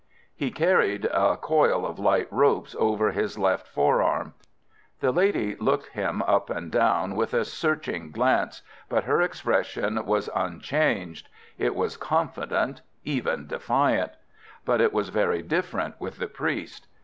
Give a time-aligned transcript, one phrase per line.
[0.35, 4.33] He carried a coil of light ropes over his left fore arm.
[4.99, 10.27] The lady looked him up and down with a searching glance, but her expression was
[10.33, 11.29] unchanged.
[11.59, 14.13] It was confident—even defiant.
[14.65, 16.87] But it was very different with the priest.